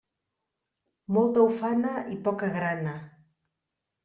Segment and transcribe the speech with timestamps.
[1.17, 2.97] Molta ufana i poca grana.